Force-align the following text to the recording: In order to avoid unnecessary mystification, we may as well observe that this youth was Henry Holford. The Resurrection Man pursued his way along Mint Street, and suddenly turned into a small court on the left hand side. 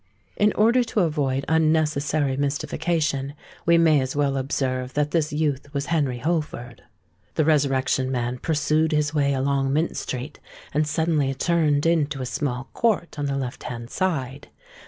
In 0.35 0.51
order 0.53 0.83
to 0.83 1.01
avoid 1.01 1.45
unnecessary 1.47 2.35
mystification, 2.35 3.35
we 3.67 3.77
may 3.77 4.01
as 4.01 4.15
well 4.15 4.35
observe 4.35 4.95
that 4.95 5.11
this 5.11 5.31
youth 5.31 5.71
was 5.75 5.85
Henry 5.93 6.17
Holford. 6.17 6.81
The 7.35 7.45
Resurrection 7.45 8.11
Man 8.11 8.39
pursued 8.39 8.93
his 8.93 9.13
way 9.13 9.35
along 9.35 9.71
Mint 9.73 9.95
Street, 9.95 10.39
and 10.73 10.87
suddenly 10.87 11.31
turned 11.35 11.85
into 11.85 12.19
a 12.19 12.25
small 12.25 12.69
court 12.73 13.19
on 13.19 13.27
the 13.27 13.37
left 13.37 13.61
hand 13.65 13.91
side. 13.91 14.47